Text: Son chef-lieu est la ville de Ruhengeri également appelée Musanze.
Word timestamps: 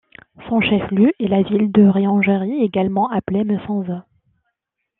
Son 0.49 0.61
chef-lieu 0.61 1.11
est 1.19 1.27
la 1.27 1.43
ville 1.43 1.71
de 1.71 1.87
Ruhengeri 1.87 2.63
également 2.63 3.11
appelée 3.11 3.43
Musanze. 3.43 4.01